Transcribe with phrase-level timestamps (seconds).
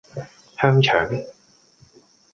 [0.57, 1.07] 香腸